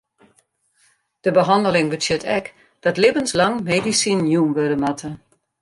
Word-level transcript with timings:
De 1.23 1.31
behanneling 1.37 1.87
betsjut 1.93 2.23
ek 2.37 2.45
dat 2.85 2.99
libbenslang 3.01 3.55
medisinen 3.69 4.29
jûn 4.33 4.53
wurde 4.55 4.77
moatte. 4.83 5.09